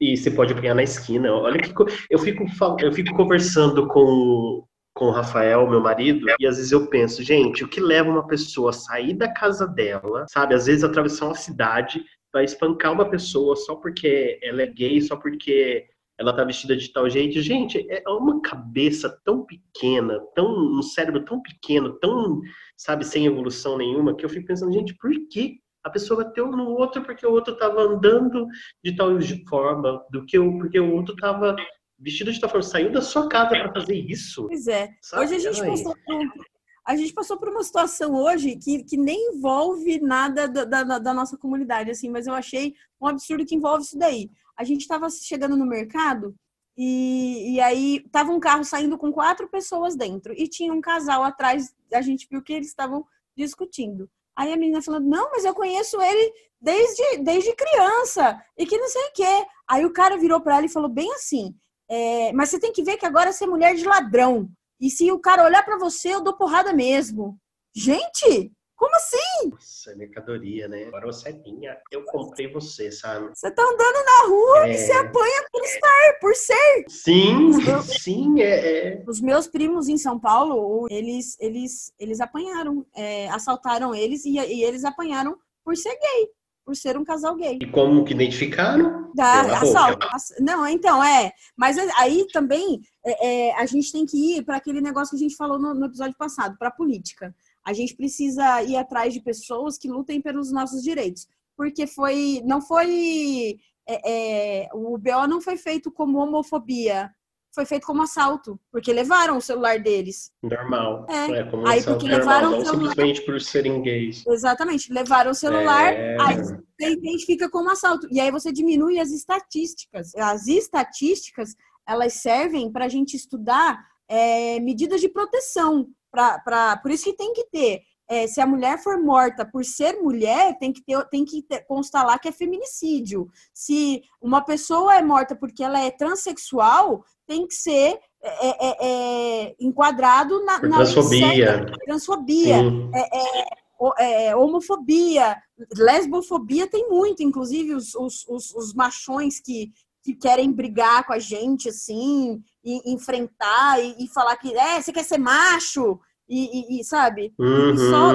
[0.00, 1.30] E você pode apanhar na esquina.
[1.30, 1.68] Olha que
[2.10, 2.46] eu fico,
[2.80, 7.62] eu fico conversando com, com o Rafael, meu marido, e às vezes eu penso, gente,
[7.62, 10.54] o que leva uma pessoa a sair da casa dela, sabe?
[10.54, 15.14] Às vezes atravessar uma cidade vai espancar uma pessoa só porque ela é gay, só
[15.14, 15.86] porque
[16.18, 17.40] ela tá vestida de tal jeito.
[17.40, 22.40] Gente, é uma cabeça tão pequena, tão um cérebro tão pequeno, tão,
[22.76, 26.70] sabe, sem evolução nenhuma, que eu fico pensando, gente, por que a pessoa bateu no
[26.70, 28.46] outro porque o outro estava andando
[28.82, 29.10] de tal
[29.48, 31.54] forma, do que o, porque o outro estava
[31.98, 34.46] vestido de tal forma, saiu da sua casa para fazer isso.
[34.48, 34.90] Pois é.
[35.00, 35.24] Sabe?
[35.24, 36.46] Hoje a gente passou por,
[36.86, 41.14] a gente passou por uma situação hoje que, que nem envolve nada da, da, da
[41.14, 45.08] nossa comunidade, assim, mas eu achei um absurdo que envolve isso daí a gente estava
[45.10, 46.34] chegando no mercado
[46.76, 51.22] e, e aí tava um carro saindo com quatro pessoas dentro e tinha um casal
[51.22, 51.74] atrás.
[51.92, 53.04] A gente viu que eles estavam
[53.36, 54.08] discutindo.
[54.36, 58.88] Aí a menina falando: Não, mas eu conheço ele desde, desde criança e que não
[58.88, 59.46] sei o quê.
[59.68, 61.54] Aí o cara virou para ela e falou bem assim:
[61.88, 64.48] é, Mas você tem que ver que agora você é mulher de ladrão.
[64.78, 67.38] E se o cara olhar para você, eu dou porrada mesmo.
[67.74, 69.50] Gente, como assim?
[69.50, 70.84] Nossa, é mercadoria, né?
[70.84, 73.30] Agora você é minha, eu comprei você, sabe?
[73.34, 74.72] Você tá andando na rua é...
[74.72, 76.84] e você apanha por estar, por ser.
[76.88, 83.28] Sim, sim, é, é, Os meus primos em São Paulo, eles, eles, eles apanharam, é,
[83.30, 86.30] assaltaram eles e, e eles apanharam por ser gay
[86.66, 87.60] por ser um casal gay.
[87.62, 89.12] E como que identificaram?
[89.14, 90.04] Da, assalto.
[90.40, 91.30] Não, então, é.
[91.56, 95.28] Mas aí também é, é, a gente tem que ir para aquele negócio que a
[95.28, 97.32] gente falou no, no episódio passado, para a política.
[97.66, 101.26] A gente precisa ir atrás de pessoas que lutem pelos nossos direitos.
[101.56, 102.40] Porque foi.
[102.44, 103.58] Não foi.
[103.88, 107.10] É, é, o BO não foi feito como homofobia,
[107.56, 110.30] foi feito como assalto, porque levaram o celular deles.
[110.42, 111.06] Normal.
[111.08, 112.88] É, é como aí porque levaram normal, o celular.
[112.90, 114.24] simplesmente por serem gays.
[114.26, 116.16] Exatamente, levaram o celular, é...
[116.20, 118.06] aí você identifica como assalto.
[118.10, 120.14] E aí você diminui as estatísticas.
[120.16, 121.56] As estatísticas,
[121.88, 125.88] elas servem para a gente estudar é, medidas de proteção.
[126.16, 127.82] Pra, pra, por isso que tem que ter.
[128.08, 131.60] É, se a mulher for morta por ser mulher, tem que, ter, tem que ter,
[131.66, 133.28] constar lá que é feminicídio.
[133.52, 139.56] Se uma pessoa é morta porque ela é transexual, tem que ser é, é, é
[139.60, 141.66] enquadrado na, na transfobia.
[141.84, 142.56] Transfobia.
[142.94, 145.36] É, é, homofobia,
[145.76, 149.70] lesbofobia tem muito, inclusive os, os, os, os machões que,
[150.02, 154.92] que querem brigar com a gente, assim, e enfrentar e, e falar que é, você
[154.92, 155.98] quer ser macho,
[156.28, 157.32] e, e, e sabe?
[157.38, 157.74] Uhum.
[157.74, 158.12] E só,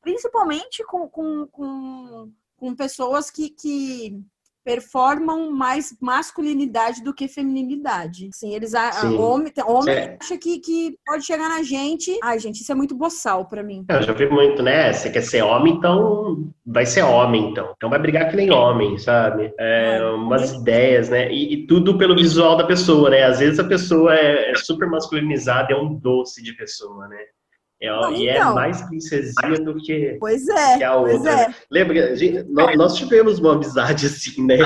[0.00, 4.20] principalmente com, com, com, com pessoas que, que
[4.66, 8.30] performam mais masculinidade do que feminilidade.
[8.34, 10.16] Assim, eles a, a homem, homem é.
[10.20, 12.18] acha que, que pode chegar na gente.
[12.20, 13.84] Ai, gente, isso é muito boçal para mim.
[13.88, 14.92] Eu já vi muito, né?
[14.92, 17.72] Você quer ser homem, então vai ser homem, então.
[17.76, 19.54] Então vai brigar que nem homem, sabe?
[19.56, 20.10] É, é.
[20.10, 21.30] umas ideias, né?
[21.32, 23.22] E, e, tudo pelo visual da pessoa, né?
[23.22, 27.18] Às vezes a pessoa é, é super masculinizada, é um doce de pessoa, né?
[27.80, 28.54] É, então, e é então.
[28.54, 31.30] mais princesinha do que, pois é, que a outra.
[31.30, 31.54] É.
[31.70, 34.56] Lembra, gente, nós, nós, tivemos uma amizade assim, né?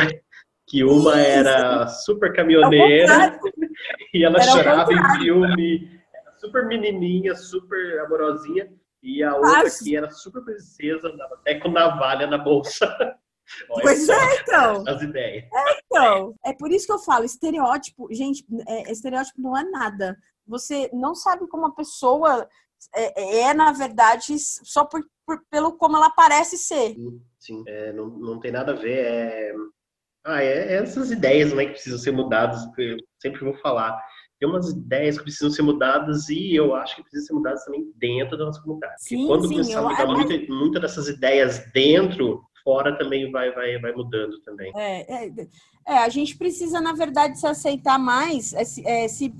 [0.68, 1.30] Que uma Isso.
[1.30, 3.40] era super caminhoneira
[4.14, 6.00] e ela era chorava em filme,
[6.38, 8.70] super menininha, super amorosinha,
[9.02, 9.82] e a outra Acho...
[9.82, 12.86] que era super princesa, até com navalha na bolsa.
[13.68, 14.84] Olha pois é, então.
[14.88, 15.44] As ideias.
[15.52, 16.34] É, então.
[16.44, 20.16] É por isso que eu falo, estereótipo, gente, é, estereótipo não é nada.
[20.46, 22.48] Você não sabe como a pessoa
[22.94, 26.94] é, é, na verdade, só por, por, pelo como ela parece ser.
[26.94, 27.64] Sim, sim.
[27.66, 28.98] É, não, não tem nada a ver.
[28.98, 29.54] É...
[30.24, 33.98] Ah, é, é essas ideias né, que precisam ser mudadas, eu sempre vou falar.
[34.38, 37.92] Tem umas ideias que precisam ser mudadas e eu acho que precisam ser mudadas também
[37.96, 38.94] dentro da nossa comunidade.
[38.98, 43.78] Sim, quando sim, começar a mudar muitas muita dessas ideias dentro, fora também vai, vai,
[43.78, 44.72] vai mudando também.
[44.76, 45.30] É, é,
[45.86, 49.32] é, a gente precisa, na verdade, se aceitar mais, é, se, é, se,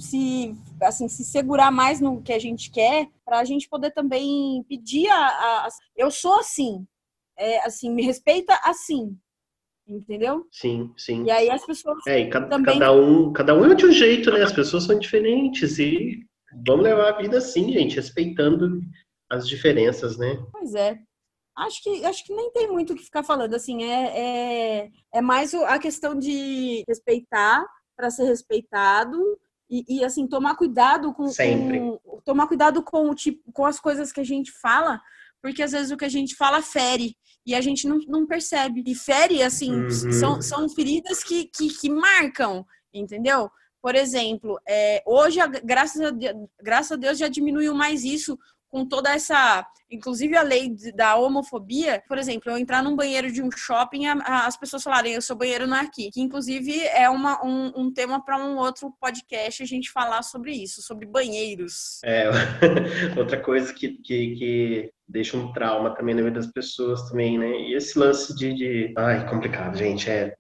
[0.83, 5.09] assim, se segurar mais no que a gente quer, para a gente poder também pedir
[5.09, 6.87] a, a, Eu sou assim,
[7.39, 9.17] é, assim, me respeita assim.
[9.87, 10.47] Entendeu?
[10.53, 11.25] Sim, sim.
[11.25, 11.99] E aí as pessoas.
[12.07, 12.79] É, e cada, também...
[12.79, 14.41] cada, um, cada um é de um jeito, né?
[14.41, 16.25] As pessoas são diferentes e
[16.65, 18.81] vamos levar a vida assim, gente, respeitando
[19.29, 20.41] as diferenças, né?
[20.53, 20.97] Pois é
[21.67, 23.55] acho que acho que nem tem muito o que ficar falando.
[23.55, 27.65] Assim, é, é, é mais a questão de respeitar
[27.97, 29.19] para ser respeitado
[29.71, 34.11] e, e, assim tomar cuidado com, com, tomar cuidado com o tipo com as coisas
[34.11, 35.01] que a gente fala,
[35.41, 37.15] porque às vezes o que a gente fala fere
[37.47, 38.83] e a gente não, não percebe.
[38.87, 40.13] E fere, assim, uhum.
[40.13, 43.51] são, são feridas que, que, que marcam, entendeu?
[43.83, 48.39] Por exemplo, é, hoje, graças a, Deus, graças a Deus, já diminuiu mais isso
[48.71, 53.43] com toda essa, inclusive a lei da homofobia, por exemplo, eu entrar num banheiro de
[53.43, 57.45] um shopping, as pessoas falarem, o seu banheiro não é aqui, que inclusive é uma,
[57.45, 62.01] um, um tema para um outro podcast a gente falar sobre isso, sobre banheiros.
[62.05, 62.31] É,
[63.19, 67.51] outra coisa que, que, que deixa um trauma também na vida das pessoas também, né?
[67.51, 68.95] E esse lance de, de...
[68.97, 70.35] ai, complicado, gente, é,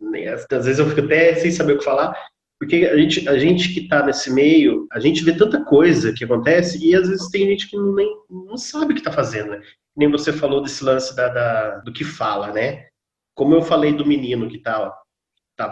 [0.51, 2.17] às vezes eu fico até sem saber o que falar,
[2.61, 6.23] porque a gente, a gente que está nesse meio, a gente vê tanta coisa que
[6.23, 9.53] acontece e às vezes tem gente que não, nem, não sabe o que está fazendo,
[9.53, 9.63] né?
[9.97, 12.87] Nem você falou desse lance da, da, do que fala, né?
[13.35, 14.93] Como eu falei do menino que tá,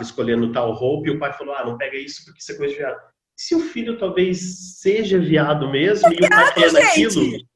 [0.01, 2.72] escolhendo tal roupa e o pai falou, ah, não pega isso porque isso é coisa
[2.72, 2.98] de viado.
[3.37, 7.47] Se o filho talvez seja viado mesmo é e o pai quer naquilo...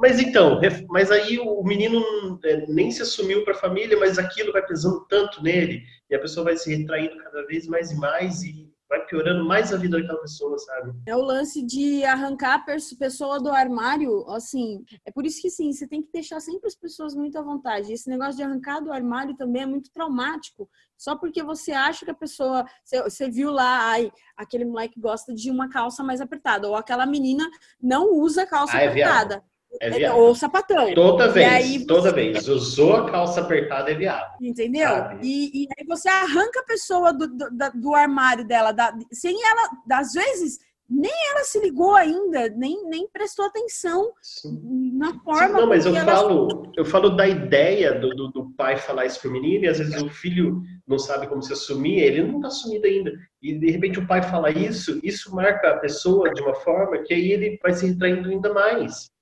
[0.00, 0.58] Mas então,
[0.88, 2.02] mas aí o menino
[2.42, 6.18] é, nem se assumiu para a família, mas aquilo vai pesando tanto nele, e a
[6.18, 10.00] pessoa vai se retraindo cada vez mais e mais, e vai piorando mais a vida
[10.00, 10.92] daquela pessoa, sabe?
[11.06, 15.70] É o lance de arrancar a pessoa do armário, assim, é por isso que sim,
[15.70, 17.92] você tem que deixar sempre as pessoas muito à vontade.
[17.92, 22.10] Esse negócio de arrancar do armário também é muito traumático, só porque você acha que
[22.10, 26.66] a pessoa, você, você viu lá, ai, aquele moleque gosta de uma calça mais apertada,
[26.66, 27.46] ou aquela menina
[27.78, 29.34] não usa calça ah, é apertada.
[29.34, 29.49] Viado.
[29.80, 30.18] É, é viado.
[30.18, 30.92] Ou sapatão.
[30.94, 32.48] Toda vez, aí, toda vez.
[32.48, 34.36] Usou a calça apertada é viado.
[34.40, 34.90] Entendeu?
[35.22, 39.70] E, e, aí você arranca a pessoa do, do, do armário dela, da, sem ela,
[39.92, 40.58] às vezes,
[40.90, 44.92] nem ela se ligou ainda, nem, nem prestou atenção Sim.
[44.94, 45.46] na forma.
[45.46, 49.20] Sim, não, mas eu falo, eu falo da ideia do, do, do, pai falar isso
[49.20, 52.48] pro menino, e às vezes o filho não sabe como se assumir, ele não tá
[52.48, 53.12] assumido ainda.
[53.40, 57.14] E de repente o pai fala isso, isso marca a pessoa de uma forma que
[57.14, 59.12] aí ele vai se retraindo ainda mais.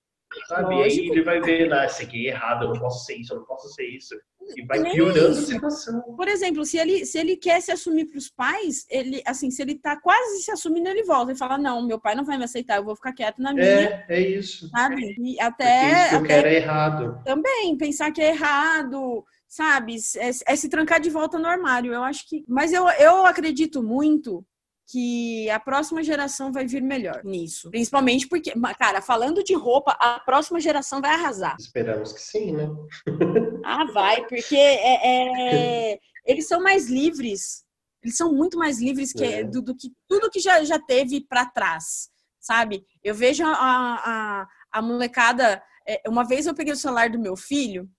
[0.47, 0.75] Sabe?
[0.75, 3.33] E aí ele vai ver, né, isso aqui é errado, eu não posso ser isso,
[3.33, 4.15] eu não posso ser isso.
[4.57, 5.41] E vai piorando isso.
[5.41, 6.01] a situação.
[6.17, 9.61] Por exemplo, se ele, se ele quer se assumir para os pais, ele, assim, se
[9.61, 12.45] ele está quase se assumindo, ele volta e fala: Não, meu pai não vai me
[12.45, 13.67] aceitar, eu vou ficar quieto na minha.
[13.67, 14.69] É, é isso.
[14.71, 15.15] Sabe?
[15.19, 15.81] E até.
[15.81, 17.23] Porque isso que eu quero é errado.
[17.25, 19.97] Também, pensar que é errado sabe?
[20.19, 21.93] É, é, se trancar de volta no armário.
[21.93, 22.45] Eu acho que.
[22.47, 24.45] Mas eu, eu acredito muito
[24.91, 27.71] que a próxima geração vai vir melhor nisso.
[27.71, 31.57] Principalmente porque, cara, falando de roupa, a próxima geração vai arrasar.
[31.61, 32.67] Esperamos que sim, né?
[33.65, 37.65] ah, vai, porque é, é, eles são mais livres.
[38.03, 39.45] Eles são muito mais livres que, é.
[39.45, 42.09] do, do, que tudo que já, já teve para trás,
[42.41, 42.83] sabe?
[43.05, 45.63] Eu vejo a, a, a molecada.
[45.87, 47.91] É, uma vez eu peguei o celular do meu filho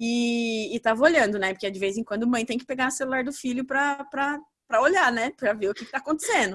[0.00, 1.52] e, e tava olhando, né?
[1.52, 4.38] Porque de vez em quando mãe tem que pegar o celular do filho pra, pra
[4.68, 5.32] para olhar, né?
[5.36, 6.54] Para ver o que está acontecendo.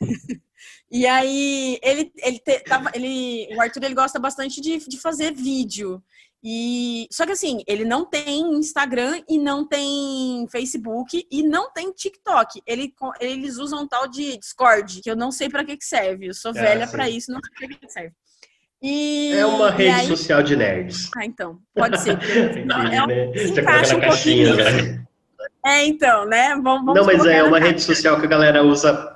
[0.90, 5.32] e aí ele ele, te, tava, ele o Arthur ele gosta bastante de, de fazer
[5.32, 6.02] vídeo.
[6.46, 11.90] E só que assim, ele não tem Instagram e não tem Facebook e não tem
[11.90, 12.60] TikTok.
[12.66, 16.26] Ele, eles usam um tal de Discord, que eu não sei para que, que serve.
[16.26, 18.12] Eu sou é, velha para isso, não sei para que, que serve.
[18.82, 20.06] E, é uma rede aí...
[20.06, 21.08] social de nerds.
[21.16, 22.18] Ah, então, pode ser.
[22.66, 23.32] Não, é um, né?
[23.38, 24.54] se encaixa um pouquinho.
[24.56, 25.06] Né?
[25.64, 26.50] É, então, né?
[26.62, 29.13] Vamos, vamos Não, mas é uma rede social que a galera usa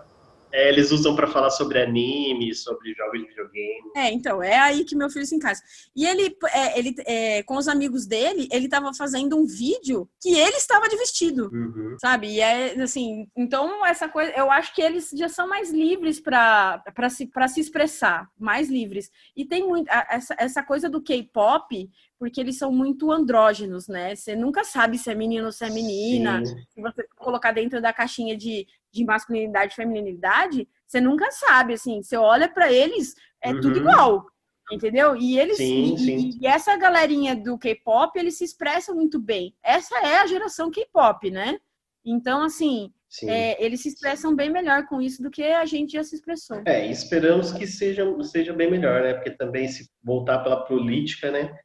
[0.53, 3.91] é, eles usam para falar sobre anime, sobre jogos de videogame.
[3.97, 5.63] É, então, é aí que meu filho se encaixa.
[5.95, 10.31] E ele, é, ele é, com os amigos dele, ele estava fazendo um vídeo que
[10.31, 11.97] ele estava de vestido, uhum.
[12.01, 12.29] sabe?
[12.29, 16.83] E é assim, então essa coisa, eu acho que eles já são mais livres para
[17.11, 19.11] se, se expressar, mais livres.
[19.37, 24.15] E tem muito, essa, essa coisa do K-pop, porque eles são muito andrógenos, né?
[24.15, 26.45] Você nunca sabe se é menino ou se é menina.
[26.45, 26.57] Sim.
[26.69, 32.03] Se você colocar dentro da caixinha de de masculinidade e feminilidade, você nunca sabe, assim,
[32.03, 33.61] você olha para eles, é uhum.
[33.61, 34.27] tudo igual,
[34.71, 35.17] entendeu?
[35.17, 36.31] E eles sim, e, sim.
[36.41, 39.55] e, essa galerinha do K-pop, eles se expressam muito bem.
[39.63, 41.59] Essa é a geração K-pop, né?
[42.05, 42.91] Então, assim,
[43.25, 46.63] é, eles se expressam bem melhor com isso do que a gente já se expressou.
[46.67, 49.15] É, esperamos que seja, seja bem melhor, né?
[49.15, 51.59] Porque também se voltar pela política, né?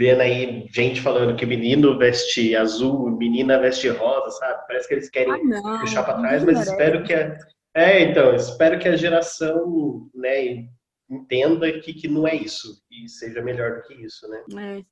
[0.00, 4.66] Vendo aí gente falando que menino veste azul, menina veste rosa, sabe?
[4.66, 7.36] Parece que eles querem ah, não, puxar para trás, mas espero que a,
[7.74, 10.66] é, então, espero que a geração, né,
[11.08, 14.42] entenda que, que não é isso e seja melhor do que isso, né?
[14.58, 14.84] É.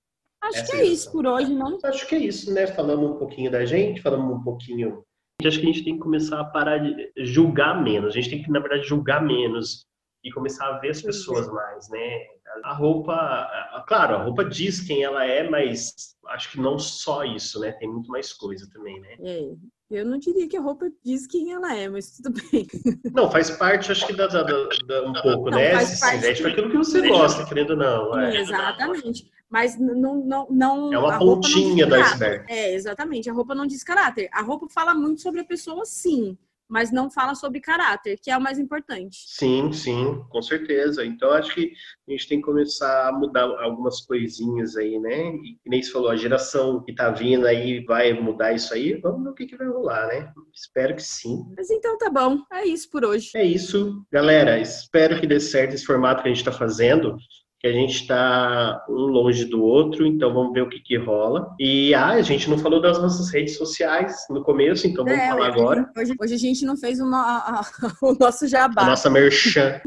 [0.47, 1.79] Acho Essa que é isso por hoje, não?
[1.83, 2.67] Acho que é isso, né?
[2.67, 5.03] Falamos um pouquinho da gente, falamos um pouquinho.
[5.43, 8.11] Acho que a gente tem que começar a parar de julgar menos.
[8.11, 9.88] A gente tem que, na verdade, julgar menos
[10.25, 12.27] e começar a ver as pessoas mais, né?
[12.65, 13.49] A roupa,
[13.87, 17.73] claro, a roupa diz quem ela é, mas acho que não só isso, né?
[17.73, 19.17] Tem muito mais coisa também, né?
[19.21, 19.51] É,
[19.91, 22.67] eu não diria que a roupa diz quem ela é, mas tudo bem.
[23.15, 25.73] Não, faz parte, acho que, da, da, da um pouco, não, né?
[25.73, 28.19] Faz parte se veste aquilo que você gosta, querendo ou não.
[28.19, 28.41] É.
[28.41, 29.31] Exatamente.
[29.49, 30.93] Mas não, não, não.
[30.93, 32.45] É uma pontinha do iceberg.
[32.53, 33.31] É, exatamente.
[33.31, 34.29] A roupa não diz caráter.
[34.31, 36.37] A roupa fala muito sobre a pessoa, sim.
[36.69, 39.17] Mas não fala sobre caráter, que é o mais importante.
[39.27, 41.05] Sim, sim, com certeza.
[41.05, 41.73] Então acho que
[42.07, 45.31] a gente tem que começar a mudar algumas coisinhas aí, né?
[45.31, 48.95] E nem se falou, a geração que tá vindo aí vai mudar isso aí.
[49.01, 50.33] Vamos ver o que, que vai rolar, né?
[50.55, 51.45] Espero que sim.
[51.57, 53.31] Mas então tá bom, é isso por hoje.
[53.35, 54.61] É isso, galera.
[54.61, 57.17] Espero que dê certo esse formato que a gente está fazendo
[57.61, 61.55] que a gente está um longe do outro, então vamos ver o que, que rola.
[61.59, 65.29] E ah, a gente não falou das nossas redes sociais no começo, então vamos é,
[65.29, 65.91] falar hoje, agora.
[65.97, 67.63] Hoje, hoje, a gente não fez o, no, a,
[68.01, 68.83] o nosso jabá.
[68.83, 69.81] A nossa merchan.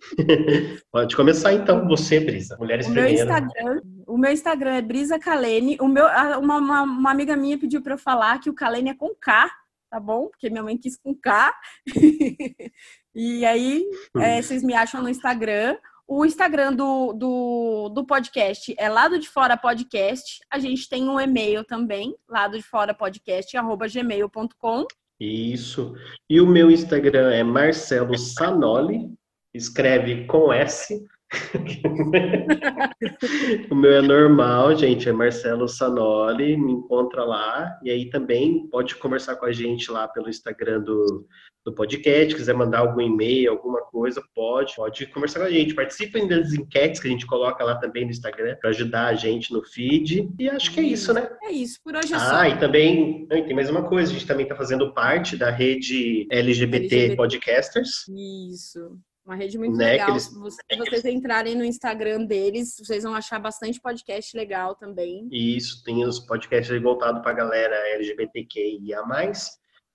[0.92, 5.76] Pode começar então, você, Brisa, Mulheres o meu Instagram, O meu Instagram é Brisa Kalene.
[5.80, 6.06] O meu,
[6.40, 9.50] uma, uma, uma amiga minha pediu para eu falar que o Kalene é com K,
[9.90, 10.28] tá bom?
[10.28, 11.52] Porque minha mãe quis com K.
[13.14, 13.84] e aí,
[14.16, 15.76] é, vocês me acham no Instagram.
[16.12, 20.40] O Instagram do, do, do podcast é Lado de Fora Podcast.
[20.50, 24.86] A gente tem um e-mail também, lado de fora podcast, arroba gmail.com.
[25.20, 25.94] Isso.
[26.28, 29.14] E o meu Instagram é Marcelo Sanoli,
[29.54, 31.00] escreve com S.
[33.70, 37.78] o meu é normal, gente, é Marcelo Sanoli, me encontra lá.
[37.82, 41.26] E aí também pode conversar com a gente lá pelo Instagram do,
[41.64, 45.74] do podcast, quiser mandar algum e-mail, alguma coisa, pode, pode conversar com a gente.
[45.74, 49.52] Participem das enquetes que a gente coloca lá também no Instagram para ajudar a gente
[49.52, 50.28] no feed.
[50.38, 51.30] E acho que é isso, né?
[51.42, 52.36] É isso, por hoje é ah, só.
[52.36, 56.26] Ah, e também tem mais uma coisa, a gente também está fazendo parte da rede
[56.30, 57.16] LGBT, LGBT.
[57.16, 58.08] Podcasters.
[58.08, 58.98] Isso.
[59.30, 60.10] Uma rede muito né, legal.
[60.10, 60.24] Eles...
[60.24, 65.28] Se vocês entrarem no Instagram deles, vocês vão achar bastante podcast legal também.
[65.30, 69.00] Isso, tem os podcasts voltados para a galera LGBTQIA+,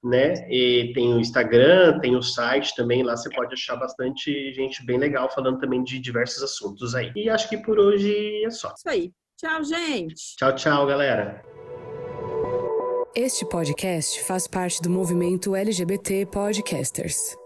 [0.01, 0.49] né?
[0.49, 4.97] E tem o Instagram, tem o site também, lá você pode achar bastante gente bem
[4.97, 7.11] legal falando também de diversos assuntos aí.
[7.13, 8.69] E acho que por hoje é só.
[8.69, 9.11] Isso aí.
[9.37, 10.37] Tchau, gente.
[10.37, 11.43] Tchau, tchau, galera.
[13.13, 17.35] Este podcast faz parte do movimento LGBT Podcasters.